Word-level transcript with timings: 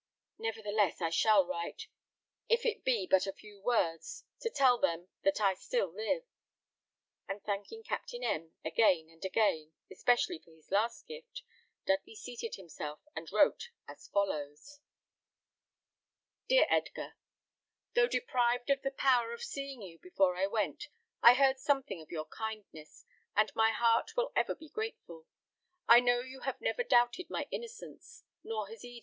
"Nevertheless, 0.39 0.99
I 0.99 1.11
will 1.37 1.45
write, 1.45 1.83
if 2.49 2.65
it 2.65 2.83
be 2.83 3.05
but 3.05 3.27
a 3.27 3.31
few 3.33 3.61
words, 3.61 4.23
to 4.39 4.49
tell 4.49 4.79
them 4.79 5.09
that 5.21 5.39
I 5.39 5.53
still 5.53 5.93
live;" 5.93 6.23
and 7.27 7.43
thanking 7.43 7.83
Captain 7.83 8.23
M 8.23 8.55
again 8.65 9.09
and 9.11 9.23
again, 9.23 9.73
especially 9.91 10.39
for 10.39 10.55
his 10.55 10.71
last 10.71 11.05
gift, 11.05 11.43
Dudley 11.85 12.15
seated 12.15 12.55
himself, 12.55 12.99
and 13.15 13.31
wrote 13.31 13.69
as 13.87 14.07
follows: 14.07 14.79
"Dear 16.47 16.65
Edgar, 16.67 17.13
"Though 17.93 18.07
deprived 18.07 18.71
of 18.71 18.81
the 18.81 18.89
power 18.89 19.33
of 19.33 19.43
seeing 19.43 19.83
you 19.83 19.99
before 19.99 20.35
I 20.35 20.47
went, 20.47 20.87
I 21.21 21.35
heard 21.35 21.59
something 21.59 22.01
of 22.01 22.09
your 22.09 22.25
kindness, 22.25 23.05
and 23.35 23.51
my 23.53 23.69
heart 23.69 24.17
will 24.17 24.31
ever 24.35 24.55
be 24.55 24.69
grateful. 24.69 25.27
I 25.87 25.99
know 25.99 26.21
you 26.21 26.39
have 26.39 26.59
never 26.59 26.83
doubted 26.83 27.29
my 27.29 27.47
innocence, 27.51 28.23
nor 28.43 28.67
has 28.67 28.83
Eda. 28.83 28.99